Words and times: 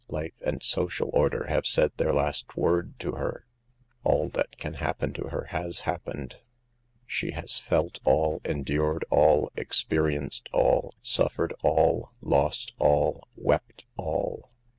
Life 0.09 0.33
and 0.41 0.63
social 0.63 1.11
order 1.13 1.45
have 1.45 1.67
said 1.67 1.91
their 1.97 2.11
last 2.11 2.57
word 2.57 2.97
to 3.01 3.11
her, 3.11 3.45
all 4.03 4.29
that 4.29 4.57
can 4.57 4.73
happen 4.73 5.13
to 5.13 5.27
her 5.27 5.43
has 5.51 5.81
happened. 5.81 6.37
She 7.05 7.33
has 7.33 7.59
felt 7.59 7.99
all, 8.03 8.41
endured 8.43 9.05
all, 9.11 9.51
experienced 9.55 10.49
all, 10.51 10.95
suffered 11.03 11.53
all, 11.61 12.09
lost 12.19 12.73
all, 12.79 13.27
wept 13.35 13.85
all.. 13.95 14.49